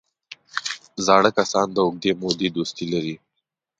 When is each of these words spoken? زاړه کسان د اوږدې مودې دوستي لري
زاړه 1.05 1.29
کسان 1.37 1.67
د 1.73 1.77
اوږدې 1.85 2.11
مودې 2.21 2.49
دوستي 2.55 2.85
لري 2.93 3.15